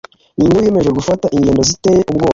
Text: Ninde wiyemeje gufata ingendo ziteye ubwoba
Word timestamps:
Ninde 0.37 0.55
wiyemeje 0.59 0.91
gufata 0.99 1.25
ingendo 1.35 1.61
ziteye 1.69 2.01
ubwoba 2.09 2.29